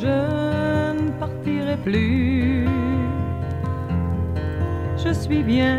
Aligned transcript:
je 0.00 0.18
ne 0.98 1.10
partirai 1.18 1.76
plus. 1.76 2.66
Je 4.96 5.12
suis 5.12 5.42
bien. 5.42 5.78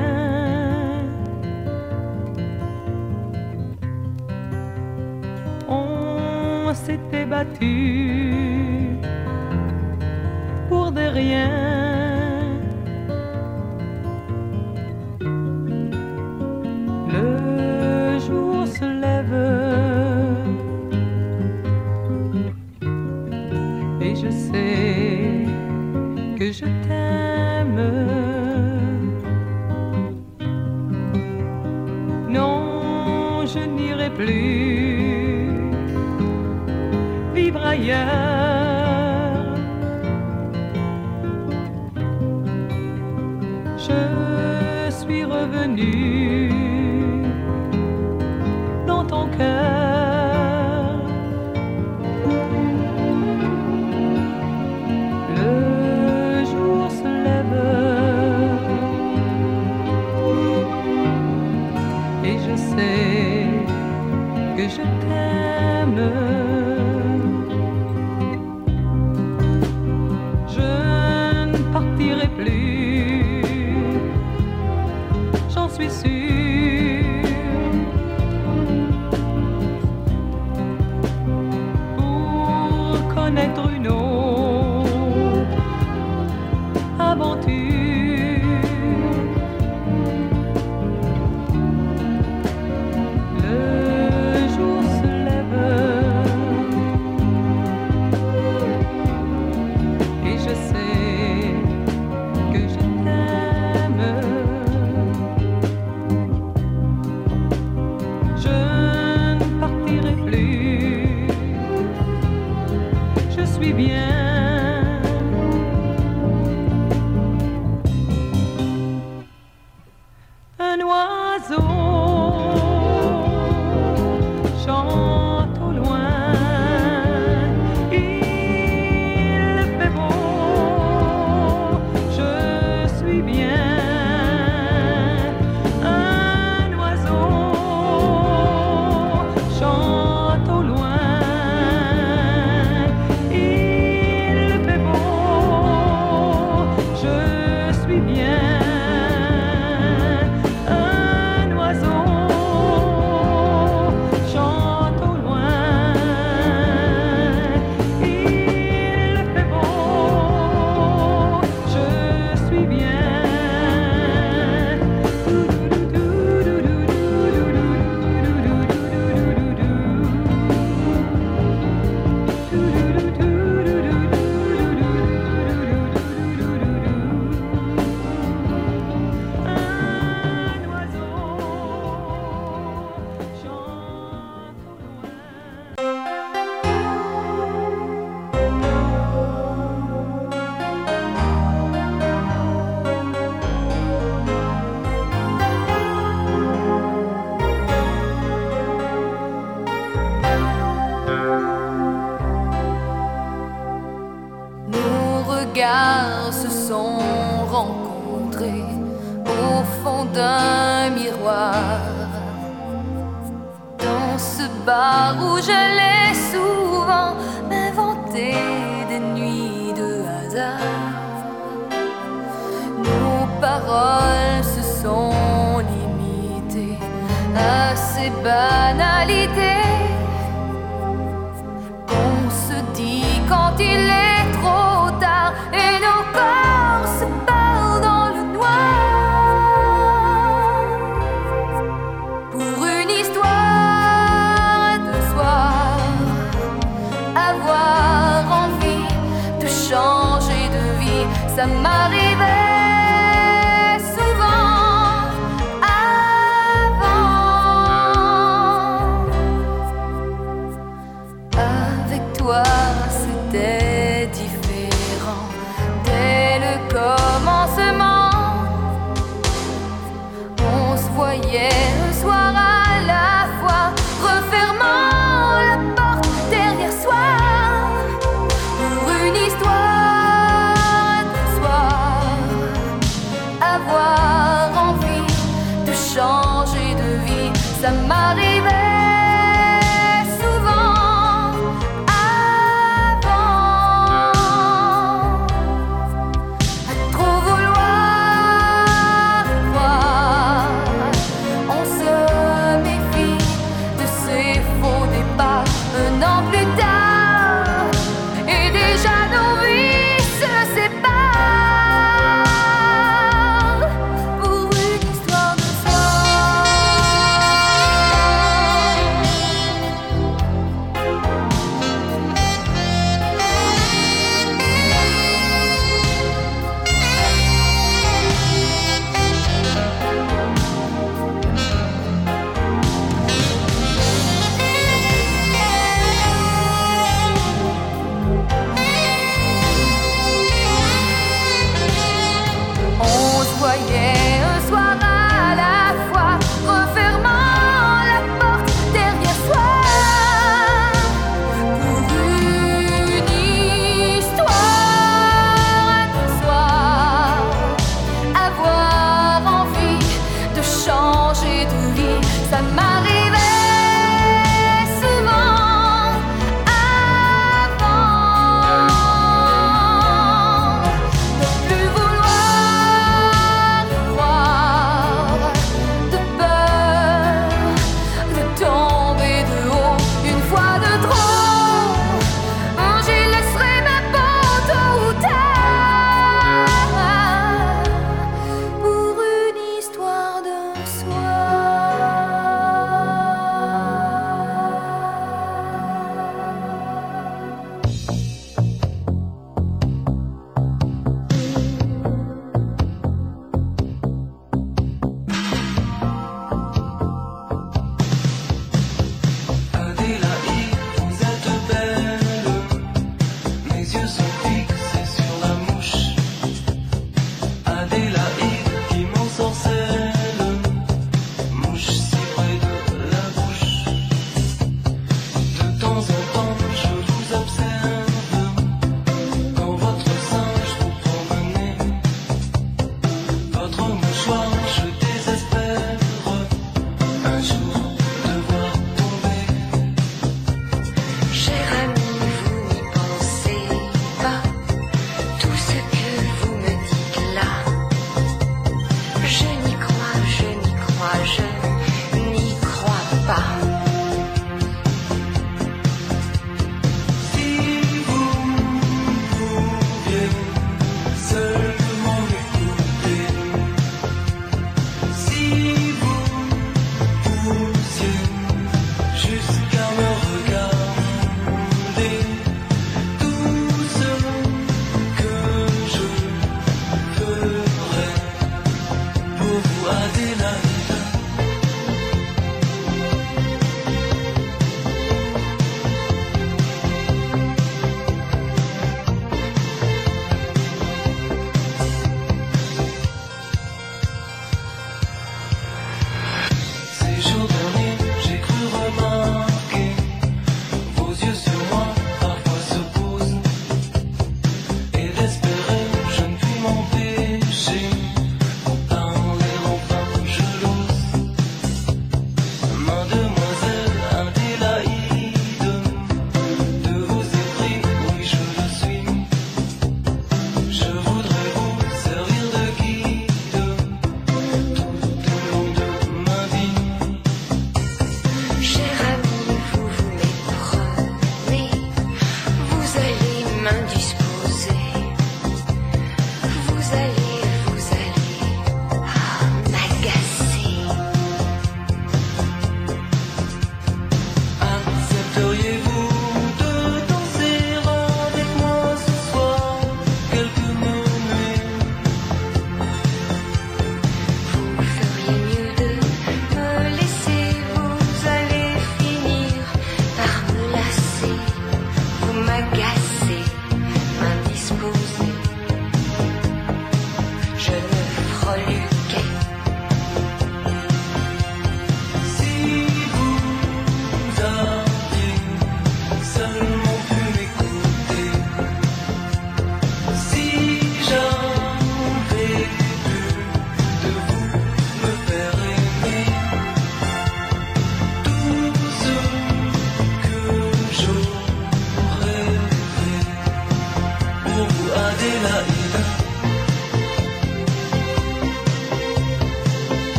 On 5.68 6.74
s'était 6.74 7.26
battu 7.26 8.98
pour 10.68 10.92
des 10.92 11.08
riens. 11.08 11.99
yeah. 37.90 38.29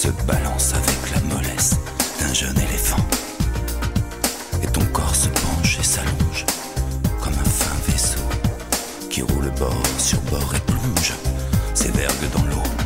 Se 0.00 0.08
balance 0.26 0.72
avec 0.72 1.14
la 1.14 1.34
mollesse 1.34 1.76
d'un 2.18 2.32
jeune 2.32 2.58
éléphant. 2.58 3.04
Et 4.62 4.66
ton 4.66 4.82
corps 4.94 5.14
se 5.14 5.28
penche 5.28 5.78
et 5.78 5.82
s'allonge 5.82 6.46
comme 7.20 7.34
un 7.34 7.50
fin 7.50 7.76
vaisseau 7.86 8.22
qui 9.10 9.20
roule 9.20 9.50
bord 9.58 9.82
sur 9.98 10.18
bord 10.22 10.54
et 10.56 10.60
plonge 10.60 11.12
ses 11.74 11.90
vergues 11.90 12.30
dans 12.32 12.44
l'eau. 12.44 12.79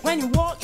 When 0.00 0.20
you 0.20 0.28
walk, 0.28 0.61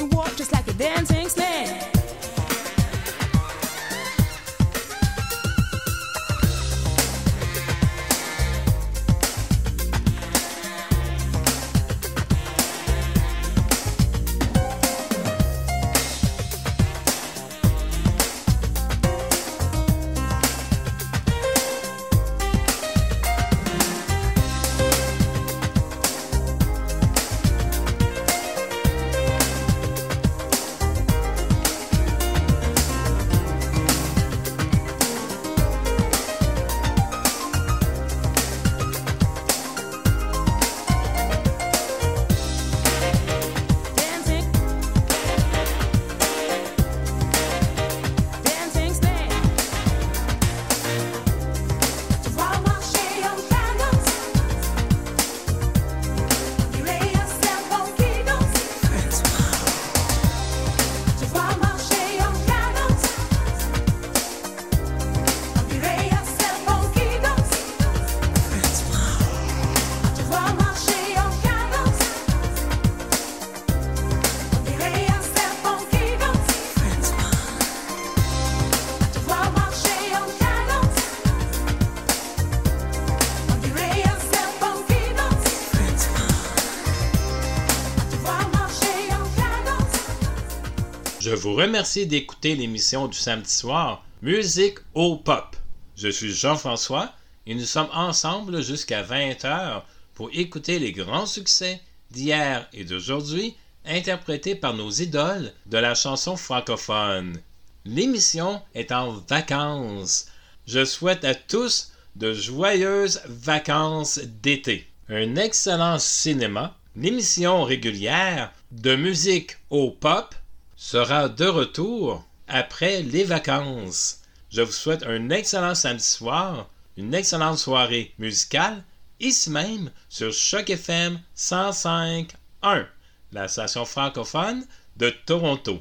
remercie 91.58 92.06
d'écouter 92.06 92.54
l'émission 92.54 93.08
du 93.08 93.18
samedi 93.18 93.50
soir 93.50 94.04
Musique 94.22 94.78
au 94.94 95.16
Pop. 95.16 95.56
Je 95.96 96.06
suis 96.06 96.32
Jean-François 96.32 97.12
et 97.48 97.54
nous 97.56 97.64
sommes 97.64 97.88
ensemble 97.92 98.62
jusqu'à 98.62 99.02
20h 99.02 99.82
pour 100.14 100.30
écouter 100.32 100.78
les 100.78 100.92
grands 100.92 101.26
succès 101.26 101.80
d'hier 102.12 102.68
et 102.72 102.84
d'aujourd'hui 102.84 103.56
interprétés 103.84 104.54
par 104.54 104.72
nos 104.74 104.88
idoles 104.88 105.52
de 105.66 105.78
la 105.78 105.96
chanson 105.96 106.36
francophone. 106.36 107.40
L'émission 107.84 108.62
est 108.76 108.92
en 108.92 109.14
vacances. 109.28 110.26
Je 110.68 110.84
souhaite 110.84 111.24
à 111.24 111.34
tous 111.34 111.90
de 112.14 112.34
joyeuses 112.34 113.20
vacances 113.26 114.20
d'été. 114.20 114.86
Un 115.08 115.34
excellent 115.34 115.98
cinéma, 115.98 116.76
l'émission 116.94 117.64
régulière 117.64 118.52
de 118.70 118.94
musique 118.94 119.56
au 119.70 119.90
pop 119.90 120.36
sera 120.78 121.28
de 121.28 121.44
retour 121.44 122.24
après 122.46 123.02
les 123.02 123.24
vacances. 123.24 124.20
Je 124.48 124.62
vous 124.62 124.72
souhaite 124.72 125.02
un 125.02 125.28
excellent 125.28 125.74
samedi 125.74 126.04
soir, 126.04 126.68
une 126.96 127.14
excellente 127.14 127.58
soirée 127.58 128.14
musicale, 128.18 128.84
ici 129.18 129.50
même 129.50 129.90
sur 130.08 130.32
Choc 130.32 130.70
FM 130.70 131.20
105.1, 131.36 132.86
la 133.32 133.48
station 133.48 133.84
francophone 133.84 134.64
de 134.96 135.10
Toronto. 135.26 135.80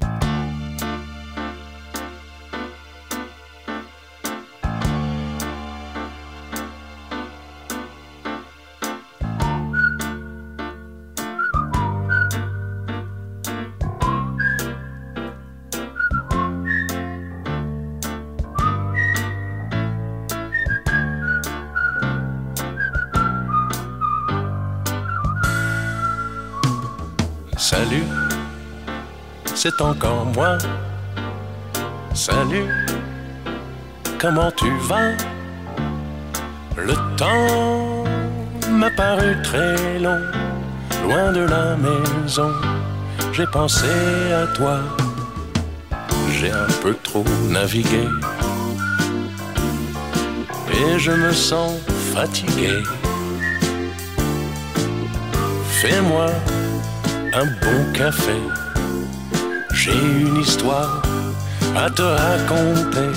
C'est 29.68 29.82
encore 29.82 30.24
moi. 30.34 30.56
Salut, 32.14 32.68
comment 34.18 34.50
tu 34.52 34.70
vas? 34.88 35.12
Le 36.76 36.94
temps 37.16 38.04
m'a 38.70 38.90
paru 38.90 39.36
très 39.42 39.98
long, 39.98 40.20
loin 41.04 41.32
de 41.32 41.40
la 41.40 41.76
maison. 41.76 42.50
J'ai 43.32 43.46
pensé 43.46 43.86
à 44.32 44.46
toi 44.56 44.80
j'ai 46.30 46.52
un 46.52 46.72
peu 46.82 46.94
trop 47.02 47.24
navigué. 47.48 48.06
Et 50.72 50.98
je 50.98 51.10
me 51.10 51.32
sens 51.32 51.72
fatigué. 52.14 52.74
Fais-moi 55.80 56.26
un 57.34 57.44
bon 57.44 57.92
café. 57.92 58.38
J'ai 59.88 59.94
une 60.20 60.36
histoire 60.36 61.02
à 61.74 61.88
te 61.88 62.02
raconter. 62.02 63.10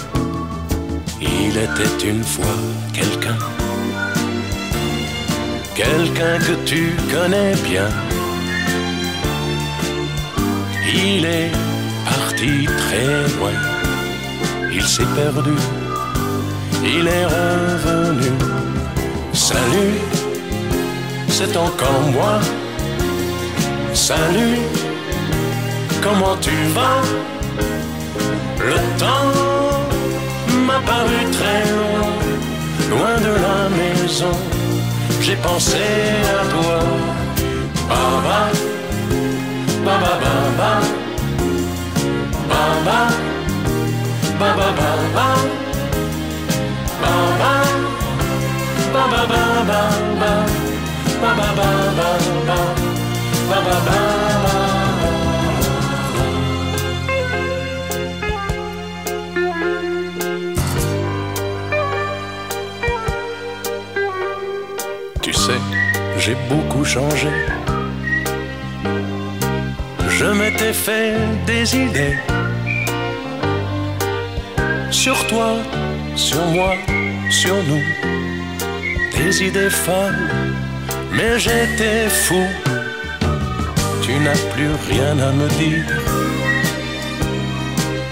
Il 1.19 1.57
était 1.57 2.07
une 2.07 2.23
fois 2.23 2.57
quelqu'un, 2.93 3.37
quelqu'un 5.75 6.37
que 6.39 6.53
tu 6.65 6.95
connais 7.13 7.55
bien. 7.69 7.89
Il 10.93 11.25
est 11.25 11.51
parti 12.05 12.65
très 12.65 13.15
loin, 13.35 13.55
il 14.71 14.83
s'est 14.83 15.11
perdu, 15.15 15.55
il 16.83 17.07
est 17.07 17.25
revenu. 17.25 18.31
Salut, 19.33 19.97
c'est 21.27 21.55
encore 21.57 22.01
moi. 22.13 22.39
Salut, 23.93 24.59
comment 26.01 26.35
tu 26.41 26.51
vas 26.75 27.01
Le 28.59 28.77
temps 28.97 29.31
m'a 30.65 30.79
paru 30.85 31.19
très 31.37 31.63
loin, 31.77 32.09
loin 32.91 33.15
de 33.27 33.33
la 33.45 33.59
maison. 33.79 34.35
J'ai 35.21 35.35
pensé 35.35 35.85
à 36.39 36.43
toi. 36.53 36.79
Baba, 37.89 38.39
baba, 39.85 40.11
baba, 40.23 40.71
baba, 42.49 42.99
baba, 44.39 44.57
baba, 44.57 44.87
baba, 45.15 45.27
baba, 47.01 47.53
baba, 48.93 49.21
baba, 51.21 51.47
baba, 51.55 52.09
baba, 53.49 53.69
baba. 53.69 54.30
Tu 54.30 54.30
j'ai 66.23 66.37
beaucoup 66.49 66.85
changé. 66.85 67.29
Je 70.07 70.25
m'étais 70.25 70.73
fait 70.73 71.15
des 71.47 71.75
idées 71.75 72.17
sur 74.91 75.17
toi, 75.27 75.53
sur 76.15 76.45
moi, 76.55 76.73
sur 77.31 77.55
nous. 77.69 77.85
Des 79.17 79.43
idées 79.47 79.71
folles, 79.71 80.27
mais 81.11 81.39
j'étais 81.39 82.07
fou. 82.09 82.43
Tu 84.03 84.13
n'as 84.23 84.41
plus 84.53 84.73
rien 84.91 85.13
à 85.27 85.31
me 85.39 85.47
dire. 85.61 85.87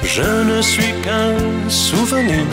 Je 0.04 0.30
ne 0.52 0.62
suis 0.64 0.94
qu'un 1.04 1.36
souvenir. 1.70 2.46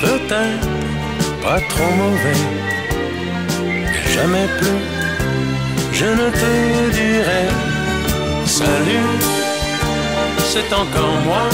Peut-être 0.00 0.77
pas 1.48 1.60
trop 1.72 1.92
mauvais, 2.02 2.42
mais 3.64 4.12
jamais 4.14 4.48
plus. 4.58 4.82
Je 5.98 6.08
ne 6.20 6.26
te 6.40 6.52
dirai 6.98 7.44
salut, 8.44 9.10
c'est 10.50 10.70
encore 10.82 11.16
moi. 11.28 11.44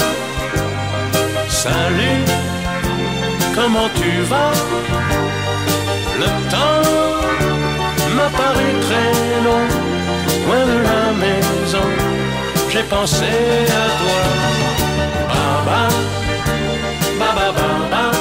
Salut, 1.63 2.21
comment 3.57 3.89
tu 3.99 4.11
vas? 4.31 4.55
Le 6.21 6.29
temps 6.53 6.83
m'a 8.17 8.29
paru 8.41 8.67
très 8.87 9.11
long, 9.47 9.65
loin 10.45 10.63
de 10.73 10.77
la 10.89 11.03
maison. 11.23 11.87
J'ai 12.71 12.85
pensé 12.95 13.31
à 13.83 13.85
toi. 13.99 14.21
Baba, 15.29 15.81
baba, 17.19 17.47
baba. 17.57 18.14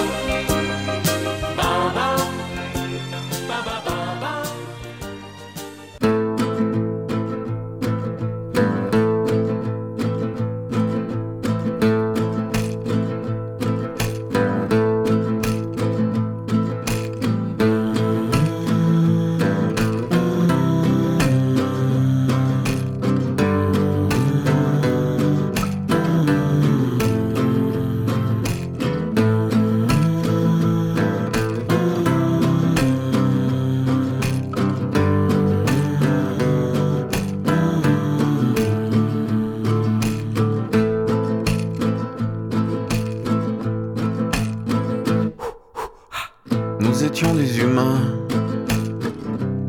Nous 46.95 47.03
étions 47.03 47.35
des 47.35 47.59
humains, 47.59 48.03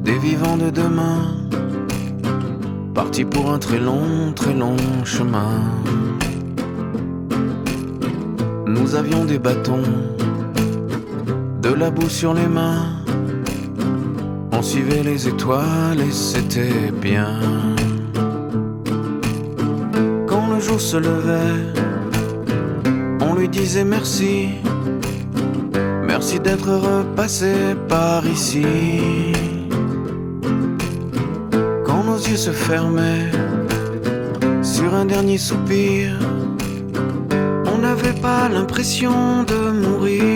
des 0.03 0.15
vivants 0.19 0.57
de 0.57 0.69
demain, 0.69 1.23
partis 2.93 3.25
pour 3.25 3.51
un 3.51 3.57
très 3.57 3.79
long, 3.79 4.31
très 4.35 4.53
long 4.53 4.77
chemin. 5.03 5.59
Nous 8.67 8.93
avions 8.93 9.25
des 9.25 9.39
bâtons, 9.39 9.81
de 11.63 11.73
la 11.73 11.89
boue 11.89 12.09
sur 12.09 12.35
les 12.35 12.45
mains, 12.45 13.01
on 14.51 14.61
suivait 14.61 15.01
les 15.01 15.27
étoiles 15.27 16.01
et 16.07 16.11
c'était 16.11 16.91
bien. 16.91 17.39
Quand 20.27 20.53
le 20.53 20.59
jour 20.59 20.79
se 20.79 20.97
levait, 20.97 21.73
on 23.19 23.33
lui 23.33 23.49
disait 23.49 23.83
merci. 23.83 24.64
Merci 26.17 26.39
d'être 26.39 26.71
repassé 26.71 27.75
par 27.89 28.25
ici. 28.25 28.65
Quand 31.85 32.05
nos 32.05 32.17
yeux 32.17 32.37
se 32.37 32.51
fermaient 32.51 33.29
sur 34.63 34.93
un 34.93 35.03
dernier 35.03 35.37
soupir, 35.37 36.17
on 37.65 37.79
n'avait 37.79 38.17
pas 38.21 38.47
l'impression 38.47 39.43
de 39.43 39.71
mourir. 39.71 40.34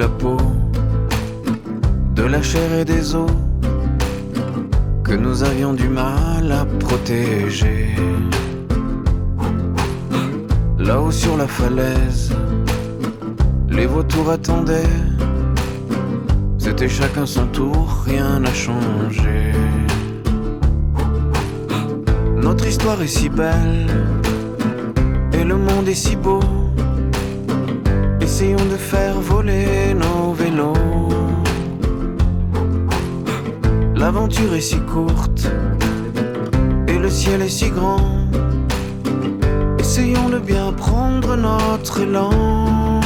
La 0.00 0.08
peau 0.08 0.38
de 2.14 2.22
la 2.22 2.40
chair 2.40 2.72
et 2.72 2.86
des 2.86 3.14
os 3.14 3.30
que 5.04 5.12
nous 5.12 5.42
avions 5.42 5.74
du 5.74 5.88
mal 5.88 6.50
à 6.50 6.64
protéger. 6.86 7.94
Là-haut 10.78 11.10
sur 11.10 11.36
la 11.36 11.46
falaise, 11.46 12.32
les 13.68 13.86
vautours 13.86 14.30
attendaient. 14.30 14.96
C'était 16.56 16.88
chacun 16.88 17.26
son 17.26 17.46
tour, 17.58 17.84
rien 18.06 18.40
n'a 18.40 18.54
changé. 18.54 19.52
Notre 22.46 22.66
histoire 22.66 23.02
est 23.02 23.14
si 23.18 23.28
belle 23.28 23.86
et 25.34 25.44
le 25.44 25.56
monde 25.56 25.86
est 25.88 26.00
si 26.06 26.16
beau 26.16 26.40
essayons 28.40 28.70
de 28.70 28.76
faire 28.78 29.20
voler 29.20 29.92
nos 29.92 30.32
vélos. 30.32 30.72
L'aventure 33.94 34.54
est 34.54 34.62
si 34.62 34.80
courte 34.80 35.46
et 36.88 36.96
le 36.96 37.10
ciel 37.10 37.42
est 37.42 37.50
si 37.50 37.68
grand. 37.68 38.00
Essayons 39.78 40.30
de 40.30 40.38
bien 40.38 40.72
prendre 40.72 41.36
notre 41.36 42.00
élan. 42.00 42.99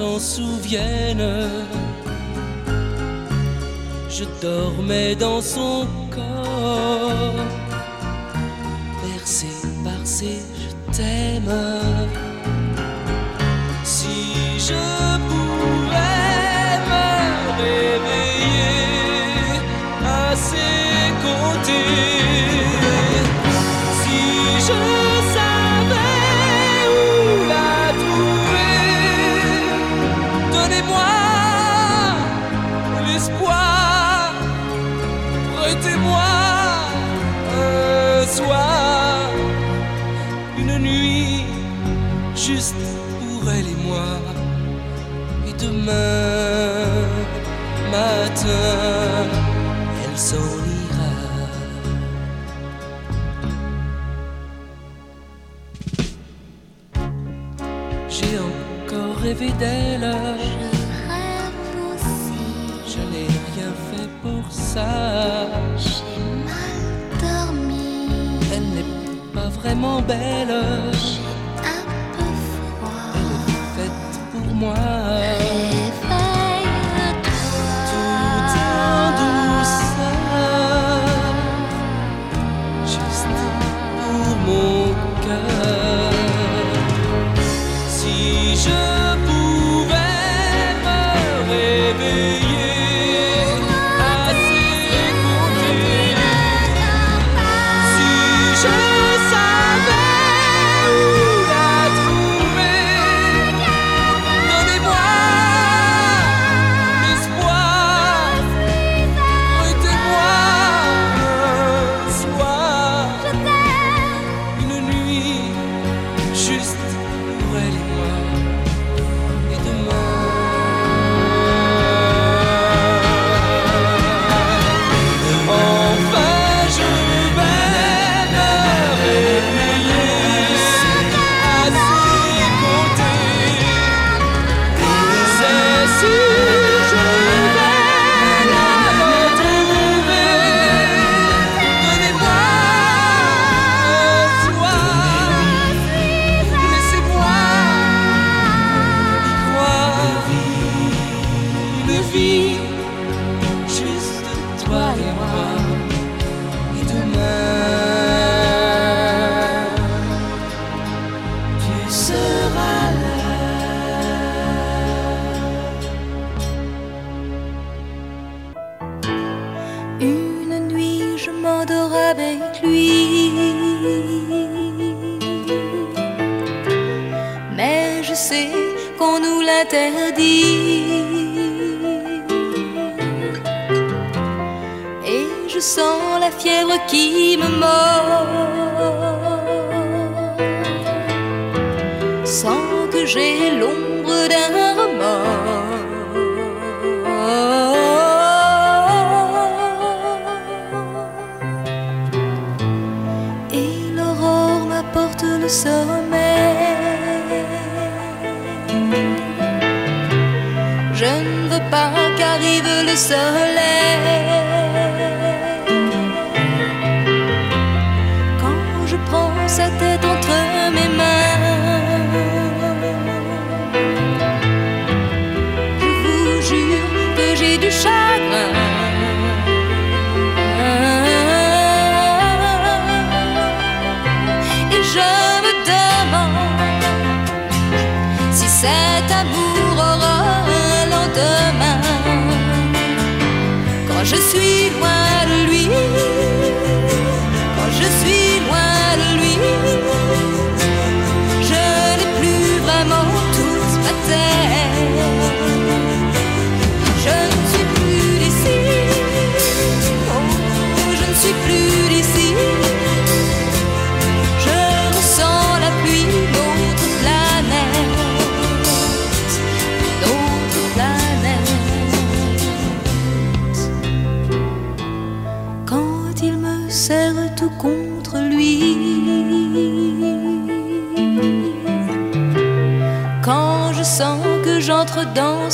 s'en 0.00 0.18
souviennent. 0.18 1.50
Je 4.08 4.24
dormais 4.40 5.14
dans 5.14 5.42
son 5.42 5.86
corps, 6.10 7.44
bercé 9.02 9.52
par 9.84 10.02
ses 10.04 10.40
je 10.62 10.96
t'aime. 10.96 12.29
me 45.90 47.90
matin, 47.90 49.26
elle 50.02 50.18
sourira. 50.18 51.12
J'ai 58.08 58.38
encore 58.38 59.16
rêvé 59.22 59.50
d'elle. 59.58 60.14
Je 62.92 63.00
n'ai 63.10 63.28
rien 63.50 63.72
fait 63.88 64.10
pour 64.22 64.44
ça. 64.50 64.92
J'ai 65.76 66.24
mal 66.48 66.76
dormi. 67.24 67.98
Elle 68.54 68.68
n'est 68.74 68.92
pas 69.34 69.48
vraiment 69.60 70.00
belle. 70.02 70.54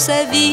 Sa 0.06 0.22
vie. 0.30 0.45